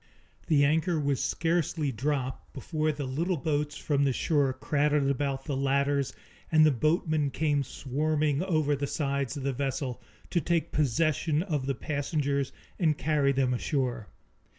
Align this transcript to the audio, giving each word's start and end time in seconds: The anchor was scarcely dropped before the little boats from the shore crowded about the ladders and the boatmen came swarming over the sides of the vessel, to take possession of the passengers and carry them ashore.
The 0.47 0.65
anchor 0.65 0.99
was 0.99 1.23
scarcely 1.23 1.91
dropped 1.91 2.53
before 2.53 2.91
the 2.91 3.05
little 3.05 3.37
boats 3.37 3.77
from 3.77 4.03
the 4.03 4.11
shore 4.13 4.51
crowded 4.51 5.07
about 5.11 5.45
the 5.45 5.55
ladders 5.55 6.11
and 6.51 6.65
the 6.65 6.71
boatmen 6.71 7.29
came 7.29 7.61
swarming 7.61 8.41
over 8.41 8.75
the 8.75 8.87
sides 8.87 9.37
of 9.37 9.43
the 9.43 9.53
vessel, 9.53 10.01
to 10.31 10.41
take 10.41 10.71
possession 10.71 11.43
of 11.43 11.67
the 11.67 11.75
passengers 11.75 12.51
and 12.79 12.97
carry 12.97 13.31
them 13.31 13.53
ashore. 13.53 14.07